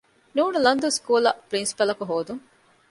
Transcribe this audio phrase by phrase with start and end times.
[0.35, 0.39] ނ.
[0.65, 2.41] ލަންދޫ ސްކޫލަށް ޕްރިންސިޕަލަކު ހޯދުން